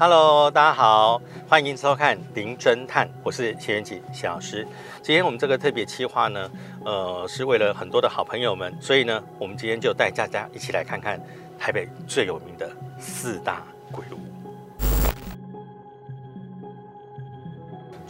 [0.00, 4.66] Hello，大家好，欢迎收看《林侦探》，我是谢元吉谢老师。
[5.02, 6.50] 今天我们这个特别企划呢，
[6.86, 11.20] 呃，是为了很多的好朋友们，所以呢，我们今天就带大家一起来看看
[11.58, 14.29] 台北最有名的四大鬼屋。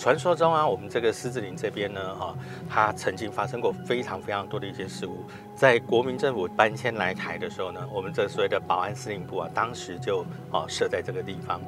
[0.01, 2.35] 传说中啊，我们这个狮子林这边呢，哈，
[2.71, 5.23] 它曾经发生过非常非常多的一些事故。
[5.55, 11.61] 在国民政府搬迁来台的时候呢，我们这所谓的保安司令部啊，当时就啊设在这个地方。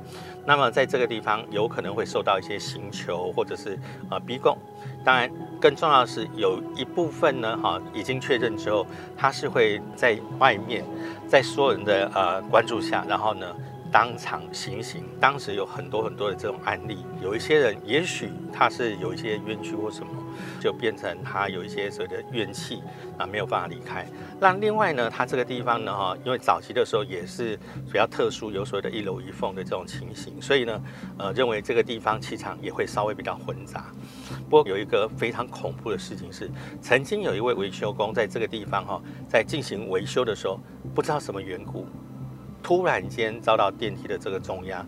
[0.46, 3.78] 那么在这个地方有可能会受到一些刑求或者是
[4.08, 4.56] 啊逼供。
[5.04, 10.82] 当然，更重要的是有一部分呢，哈，已经确认之后，它是会在外面，
[11.28, 13.46] 在所有人的呃关注下，然后呢。
[13.92, 20.10] 当场行刑，当时有很多很多的这种案例，有一些人也许他是有一些冤屈或什么，
[20.58, 22.82] 就变成他有一些所谓的怨气
[23.18, 24.06] 啊，没有办法离开。
[24.40, 30.82] 那另外呢，他这个地方呢，哈，因为早期的时候也是比较特殊，有所谓的一楼一凤的这种情形，所以呢，
[31.18, 33.92] 呃，认为这个地方气场也会稍微比较混杂。
[34.48, 40.58] 不过有一个非常恐怖的事情是，曾经有一位维修工在这个地方哈，在进行维修的时候，
[40.94, 41.86] 不知道什么缘故。
[42.62, 44.84] 突然间遭到电梯的这个重压，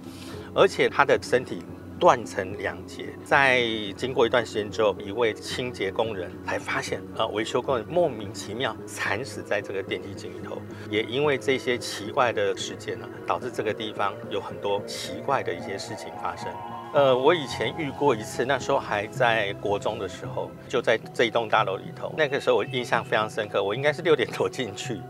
[0.55, 1.63] 而且他的身体
[1.99, 3.07] 断成两截。
[3.25, 3.63] 在
[3.97, 10.59] 经过一段时间之后，一位清洁工人才发现，呃，维修工人莫名其妙惨死在这个电梯井里头。
[10.91, 16.53] 也因为这些奇怪的事件呢，导致这个地方有很多奇怪的一些事情发生。
[16.93, 22.13] 呃，我以前遇过一次，那时候还在国中的时候，就在这一栋大楼里头。
[22.17, 25.01] 那个时候我印象非常深刻，我应该是六点多进去，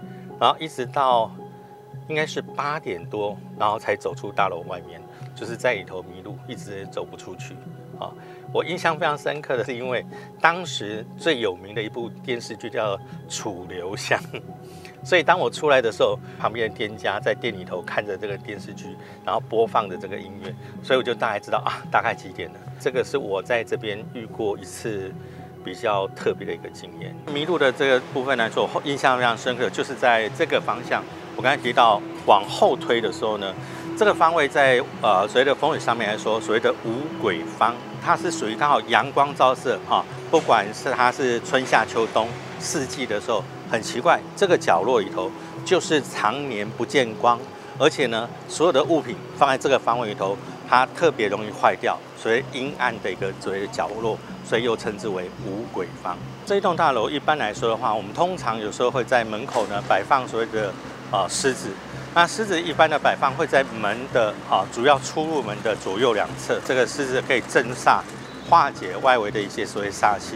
[0.41, 1.31] 然后一直到。
[2.08, 5.00] 应该是八点多，然后才走出大楼外面，
[5.34, 7.55] 就是在里头迷路，一直走不出去。
[7.98, 8.11] 啊，
[8.52, 10.05] 我印象非常深刻的是，因为
[10.41, 12.96] 当时最有名的一部电视剧叫
[13.28, 14.19] 《楚留香》，
[15.05, 20.52] 所以当我出来的时候，旁边的店家在店里头看着这个电视剧，然后播放着这个音乐，
[20.83, 22.56] 所以我就大概知道啊，大概几点了。
[22.80, 25.12] 这个是我在这边遇过一次
[25.64, 27.14] 比较特别的一个经验。
[27.33, 31.00] 迷路的这个部分来说，印象非常深刻，就是在这个方向。
[31.36, 33.52] 我刚才提到往后推的时候呢，
[33.98, 42.28] 这个方位在呃所谓的风水上面来说，所谓的五鬼方，它是属于刚好阳光照射哈，不管是它是春夏秋冬
[42.61, 45.30] 四季的时候，很奇怪，这个角落里头
[45.64, 47.39] 就是常年不见光，
[47.78, 50.36] 而且呢，所有的物品放在这个方位里头，
[50.68, 56.17] 它特别容易坏掉，所以阴暗的一个所谓的角落，所以又称之为五鬼方。
[56.46, 60.73] 这一栋大楼一般来说的话，我们通常有时候会在门口呢摆放所谓的。
[61.14, 61.69] 啊，狮子，
[62.13, 68.01] 那狮子一般的摆放会在门的啊主要出入门的左右两侧，这个狮子可以镇煞，
[68.51, 70.35] 化解外围的一些所谓煞气。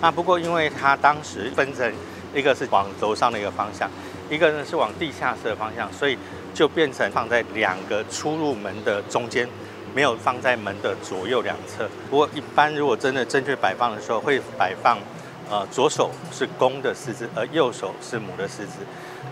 [0.00, 1.92] 那不过因为它当时分成
[2.34, 3.88] 一个是往楼上的一个方向，
[4.28, 6.18] 一个呢是往地下室的方向，所以
[6.52, 9.48] 就变成放在两个出入门的中间，
[9.94, 11.88] 没有放在门的左右两侧。
[12.10, 14.98] 不过一般如果真的正确摆放的时候，会摆放。
[15.48, 18.78] 呃，左手是公的狮子，而右手是母的狮子。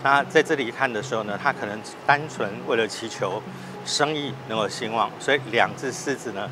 [0.01, 1.77] 那在这里看的时候呢，他可能
[2.07, 3.41] 单纯为了祈求
[3.85, 6.49] 生意能够兴旺，所以两只狮子呢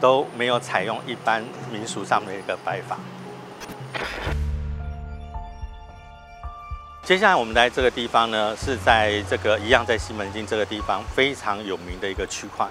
[0.00, 2.98] 都没有采用一般民俗上的一个摆法。
[7.04, 12.66] 接下来我们来这个地方呢，是在这个一样在西门町这个地方非常有名的一个区块。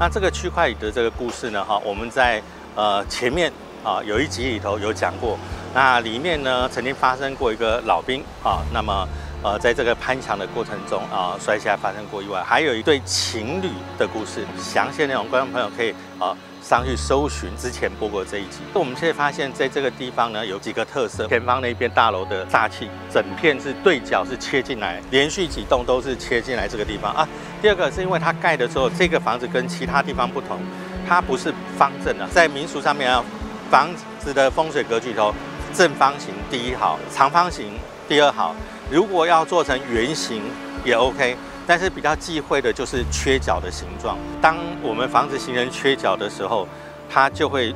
[0.00, 2.40] 那这个区块里的这个故事呢，哈，我们在
[2.76, 3.52] 呃前面
[3.84, 5.36] 啊有一集里头有讲过。
[5.74, 9.08] 那里面呢，曾经发生过一个老兵啊，那么
[9.42, 12.42] 呃，在这个攀墙的过程中啊，摔下来发生过意外。
[12.42, 13.68] 还有一对情侣
[13.98, 18.58] 的故事，详细内容，观众朋友可以啊上去搜寻之前播过这一集。
[18.74, 27.26] 我们现在发现，在这个地方呢，有几个特色：前方那边大楼的煞气，整片是对角是切进来，连续几栋都是切进来这个地方啊。
[27.60, 30.60] 第二个是因为它盖的时候，这个房子跟其他地方不同，
[31.08, 33.24] 它不是方正的，在民俗上面啊，
[33.70, 33.88] 房
[34.20, 35.34] 子的风水格局头。
[35.74, 37.72] 正方形第一好，长方形
[38.08, 38.54] 第二好。
[38.90, 40.42] 如果要做成圆形
[40.84, 44.18] 也 OK，但是比较忌讳的就是缺角的形状。
[44.40, 46.68] 当我们房子形成缺角的时候，
[47.10, 47.74] 它就会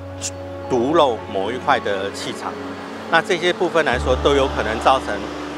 [0.69, 2.53] 独漏某一块的气场。
[3.11, 5.09] 那这些部分来说，都有可能造成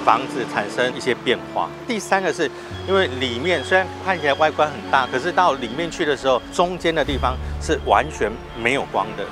[0.04, 1.68] 房子产生一些变化。
[1.86, 2.48] 第三个是
[2.86, 8.30] 因为里面虽然看起来外观很大，可是到里面去的时候，中间的地方是完全
[8.62, 9.24] 没有光的。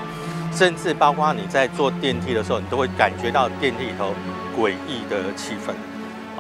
[0.57, 4.15] 甚至包括你在坐电梯的时候，你都会感觉到电梯里头
[4.57, 5.71] 诡异的气氛。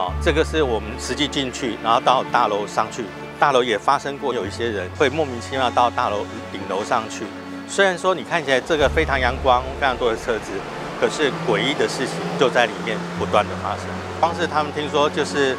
[0.01, 3.05] 啊，这个是我们实际进去，然后到大楼上去，
[3.39, 7.25] 大楼也发生过有一些人会莫名其妙到大楼顶楼上去。
[7.69, 10.53] 虽然说你看起来这个非常阳光，非常多的车子，
[10.99, 13.85] 可是诡异的事情就在里面不断的发生。
[14.19, 15.55] 光是他们听说，就是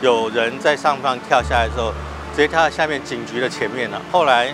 [0.00, 1.92] 有人在上方跳下来的时候，
[2.34, 4.00] 直接跳到下面警局的前面了。
[4.10, 4.52] 后来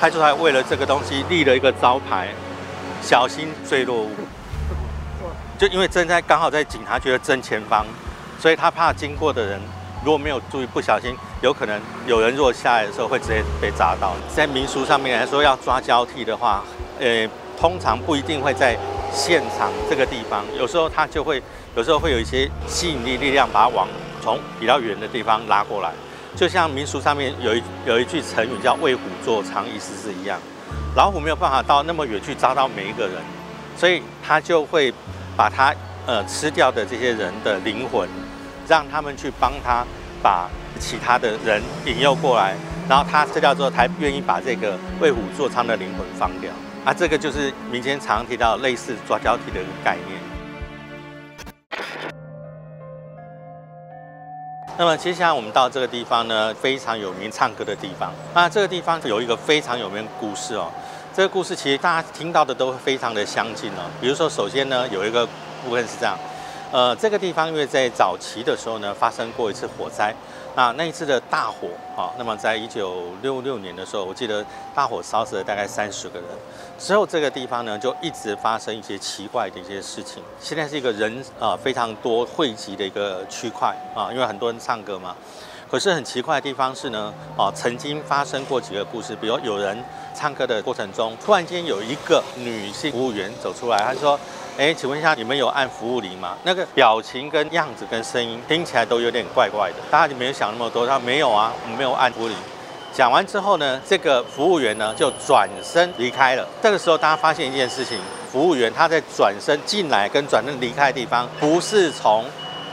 [0.00, 2.28] 派出所为了这个东西立了一个招牌，
[3.02, 4.10] 小心坠落物。
[5.58, 7.84] 就因为正在刚好在警察局的正前方，
[8.38, 9.60] 所以他怕经过的人
[10.04, 14.14] 如果没有注意，不小心有可能有人如果下来的时候会直接被砸到。
[14.34, 16.62] 在民俗上面来说，要抓交替的话，
[17.00, 17.28] 呃，
[17.58, 18.78] 通常不一定会在
[19.12, 21.42] 现场这个地方，有时候他就会，
[21.74, 23.88] 有时候会有一些吸引力力量把它往
[24.22, 25.90] 从比较远的地方拉过来。
[26.36, 30.38] 就像民俗上面有一有一句成语叫“为虎作伥”，意思是一样，
[30.98, 33.22] 老虎没有办法到那么远去抓到每一个人，
[33.76, 34.92] 所以他就会。
[35.38, 35.72] 把他
[36.04, 38.08] 呃吃掉的这些人的灵魂，
[38.66, 39.86] 让他们去帮他
[40.20, 40.50] 把
[40.80, 42.56] 其他的人引诱过来，
[42.88, 46.50] 然后他吃掉之后，才愿意把这个为虎作伥的灵魂放掉。
[46.84, 50.18] 啊，这个就是民间常提到类似抓交替的概念。
[54.78, 58.12] 那么接下来我们到这个地方呢，非常有名唱歌的地方。
[58.32, 60.70] 那这个地方有一个非常有名的故事哦。
[61.12, 63.90] 这个故事其实大家听到的都非常的相近哦。
[64.00, 65.26] 比如说，首先呢，有一个
[65.64, 66.16] 部分是这样，
[66.70, 70.14] 呃，这个地方因为在早期的时候呢，发生过一次火灾，
[70.58, 74.44] 那那一次的大火啊，那么在一九六六年的时候，我记得
[74.74, 76.28] 大火烧死了大概三十个人。
[76.76, 80.20] 之后这个地方呢，就一直发生一些奇怪的一些事情。
[80.40, 85.14] 现在是一个人啊非常多汇集的一个区块啊，因为很多人唱歌嘛。
[85.70, 89.82] 可是很奇怪的地方是呢，啊，曾经发生过几个故事，比如有人。
[90.14, 94.18] 唱歌的过程中，突然间有一个女性服务员走出来，她说
[94.58, 99.76] ：“哎，请问一下，你们有按服务铃吗？”那个表情跟样子跟声音听起来都有点怪怪的。
[99.92, 102.36] 大家就没有想那么多，他：“没有啊，我们没有按服务铃。”
[102.92, 106.44] 讲完之后呢，这个服务员呢就转身离开了。
[106.60, 107.96] 这个时候，大家发现一件事情：
[108.32, 112.24] 服务员他在转身进来跟转身离开的地方，不是从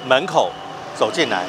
[0.08, 0.50] 门口
[0.98, 1.46] 走进来，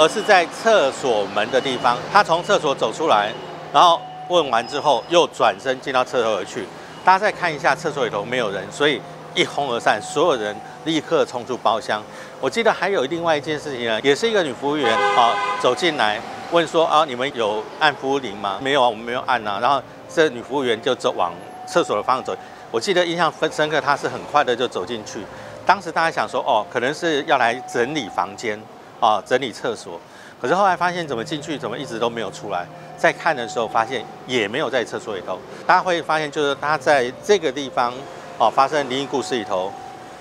[0.00, 1.98] 而是在厕所门的地方。
[2.10, 3.30] 他从厕所走出来，
[3.72, 4.00] 然后。
[4.30, 6.64] 问完之后，又转身进到厕所而去。
[7.04, 9.02] 大家再看一下厕所里头没有人，所以
[9.34, 10.54] 一哄而散，所有人
[10.84, 12.00] 立刻冲出包厢。
[12.40, 16.20] 我记得还有另外一件事情呢，也是一个女服务员啊走进来
[16.52, 18.60] 问说啊，你们有按服务铃吗？
[18.62, 19.58] 没有啊，我们没有按啊。
[19.60, 21.32] 然后这女服务员就走往
[21.66, 22.36] 厕所的方向走。
[22.70, 25.18] 我记得印象分深刻，她是很快的就走进去。
[25.66, 28.56] 当时大家想说哦，可能是要来整理房间
[29.00, 29.98] 啊，整理厕所。
[30.40, 32.66] 可是后来发现怎么进去，怎么一直都没有出来。
[32.96, 35.38] 在看的时候，发现也没有在厕所里头。
[35.66, 37.92] 大家会发现，就是他在这个地方
[38.38, 39.72] 哦，发生灵异故事里头，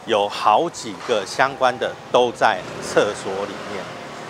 [0.06, 3.84] 有好几个相关的都在厕所里面。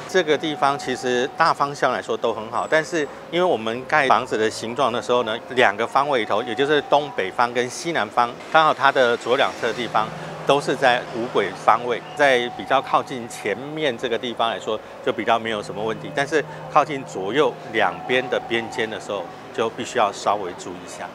[0.08, 10.08] 这个地方其实大方向来说都很好，但是因为我们盖房子的形状的时候呢，两个方位里头，也就是东北方跟西南方，刚好它的左两侧的地方。
[10.50, 16.10] 都是在五轨方位，在比较靠近前面这个地方来说，就比较没有什么问题。
[16.16, 16.44] 但是
[16.74, 19.24] 靠近左右两边的边间的时候，
[19.54, 21.08] 就必须要稍微注意一下。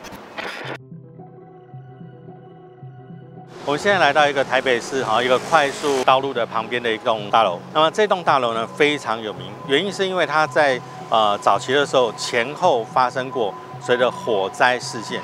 [3.67, 7.59] 我们现在来到一个台北市哈一个快速道路的旁边的一栋大楼。
[7.73, 15.21] 那么这栋大楼呢非常有名，原因是因为它在呃早期的时候前后发生过随着火灾事件。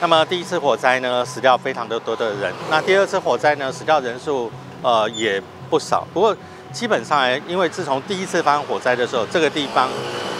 [0.00, 2.52] 那么第一次火灾呢，死掉非常的多的人。
[2.70, 4.50] 那第二次火灾呢，死掉人数
[4.80, 6.06] 呃也不少。
[6.14, 6.36] 不过
[6.70, 9.88] 基本上来，因为自从第一次发生火灾的时候，这个地方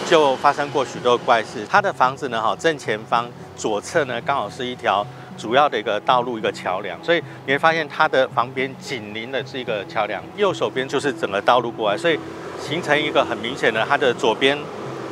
[0.07, 1.65] 就发生过许多怪事。
[1.69, 5.05] 他的房子呢，哈正前方左侧呢，刚好是一条
[5.37, 12.17] 主要的一个道路一个桥梁，所以你会发现它的旁边紧邻的是一个桥梁，右手边就是整个道路过来，所以
[12.61, 14.57] 形成一个很明显的，它的左边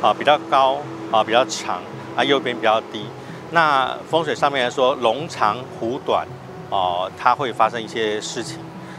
[0.00, 0.78] 啊比较高
[1.12, 1.82] 啊比较长
[2.16, 3.04] 啊，右边比较低。
[3.50, 6.26] 那风水上面来说，龙长虎短，
[6.70, 8.58] 哦，它会发生一些事情。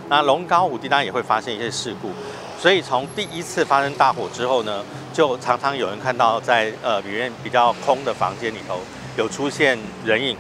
[0.10, 2.12] 那龙高虎低当然也会发生一些事故。
[2.58, 8.80] 所以从第一次发生大火之后呢，就常常有人看到在呃里面比较空的房间里头
[9.16, 10.36] 有出现人影、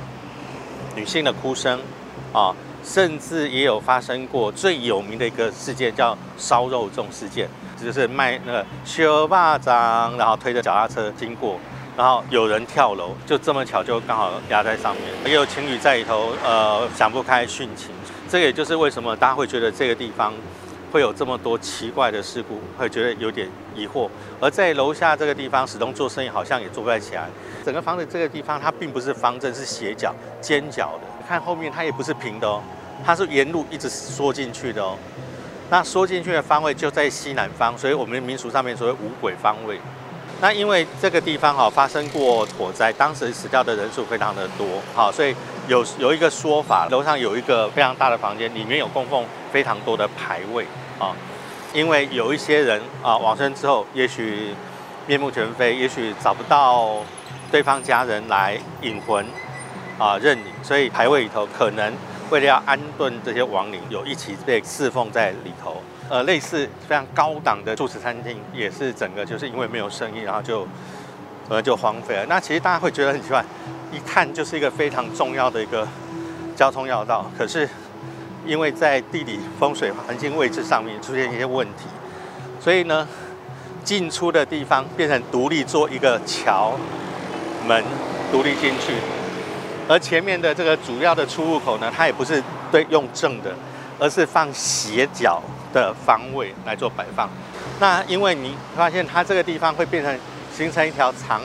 [0.95, 1.79] 女性的哭声，
[2.33, 7.47] 啊，甚至也有发生过最有名的一个事件叫烧肉粽事件，
[7.81, 11.59] 就是卖那个小巴掌，然后推着脚踏车经过。
[11.99, 15.03] 然后有人跳楼，就这么巧，就刚好压在上面。
[15.25, 17.89] 也有情侣在里头，呃，想不开殉情。
[18.29, 20.33] 这也就是为什么大家会觉得这个地方
[20.93, 24.09] 会有这么多奇怪的事故，会觉得有点疑惑。
[24.39, 27.27] 而在楼下这个地方，始终做生意好像也做不太起来。
[27.65, 31.27] 整个房子这个地方，它并不是方正，是斜角、尖角的。
[31.27, 32.63] 看后面，它也不是平的哦，
[33.05, 34.97] 它是沿路一直缩进去的哦。
[35.69, 39.77] 那缩进去的方位就在西南方，所以我们民俗上面所谓五鬼方位。
[40.41, 44.65] 那因为这个地方哈发生过火灾，当时死掉的人数非常的多，
[44.95, 45.35] 好，所以
[45.67, 50.65] 有有一个说法，楼上有一个非常大的房间，里面有供奉非常多的牌位
[50.97, 51.11] 啊，
[51.73, 54.55] 因为有一些人啊往生之后，也许
[55.07, 57.03] 面目全非，也许找不到
[57.51, 59.25] 对方家人来引魂
[59.97, 61.93] 啊认领，所以牌位里头可能
[62.29, 65.83] 为了要安顿这些亡灵，有一起被侍奉在里头。
[66.09, 70.67] 呃，类似非常高档的住持餐厅，也是整个就是因为没有生意，然后就
[71.47, 72.25] 呃就荒废了。
[72.25, 73.45] 那其实大家会觉得很奇怪，
[73.91, 75.87] 一看就是一个非常重要的一个
[76.55, 77.69] 交通要道，可是
[78.45, 81.85] 因为在地理风水环境位置上面出现一些问题，
[82.59, 83.07] 所以呢。
[83.81, 86.73] 进出的地方变成独立做一个桥
[87.65, 87.83] 门，
[88.29, 88.93] 独立进去，
[89.87, 93.55] 而前面的这个主要的出入口呢，它也不是对用正的，
[93.97, 95.41] 而是放斜角
[95.73, 97.29] 的方位来做摆放。
[97.79, 100.19] 那因为你发现它这个地方会变成
[100.53, 101.41] 形成一条长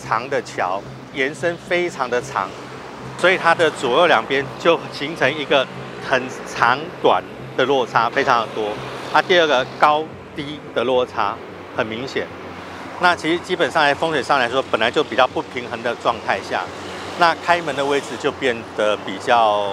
[0.00, 0.80] 长的桥，
[1.14, 2.48] 延伸非常的长，
[3.18, 5.66] 所以它的左右两边就形成一个
[6.08, 7.22] 很长短
[7.56, 8.70] 的落差，非常的多。
[9.12, 11.36] 它第二个高低的落差。
[11.76, 12.26] 很明显，
[13.00, 16.64] 那其实基本上在风水上来说，本来就比较不平衡的状态下，
[17.20, 19.70] 那开门的位置就变得比较，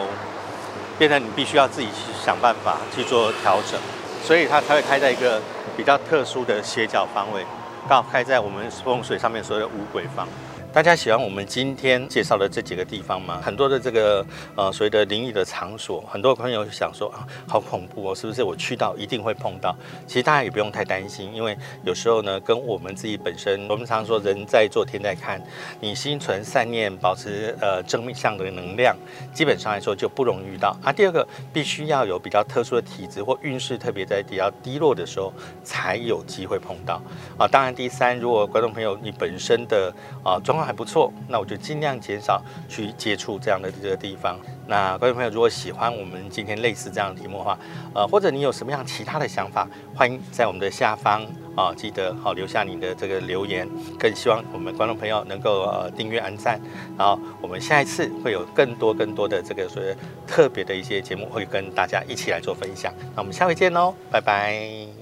[0.98, 3.80] 变成你必须要自己去想办法去做调整，
[4.24, 5.42] 所以它才会开在一个
[5.76, 7.46] 比较特殊的斜角方位，
[7.88, 10.28] 刚好开在我们风水上面所谓的五鬼方。
[10.74, 13.42] 大家喜欢我们今天介绍的这几个地方吗？
[13.42, 14.24] 很多的这个
[14.56, 19.76] 呃所谓的灵异的场所，很多朋友想说啊，好恐怖哦，是不是我去到一定会碰到？
[20.06, 25.42] 其实大家也不用太担心，因为有时候呢，跟我们自己本身，我们常说人在做天在看，
[25.80, 28.96] 你心存善念，保持呃正面向的能量，
[29.34, 30.78] 基本上来说就不容易遇到。
[30.84, 35.34] 啊，第二个必须要有比较特殊的体质或运势特别在比较低落的时候，
[35.64, 37.02] 才有机会碰到。
[37.36, 39.92] 啊，当然第三，如果观众朋友你本身的
[40.24, 44.38] 啊状还不错，那我就尽量减少去接触这样的这个地方。
[44.68, 47.58] 那观众朋友，如果喜欢我们今天类似这样的题目的话，
[47.94, 53.68] 呃，或者你有什么样其他的想法，欢迎在我们的下方啊，记得好留下你的这个留言。
[53.98, 56.60] 更希望我们观众朋友能够呃订阅、按赞，
[56.98, 59.96] 然后我们下一次会有更多更多的这个所谓
[60.28, 62.94] 特别的一些节目，会跟大家一起来做分享。
[63.16, 64.97] 那我们下回见喽，拜拜。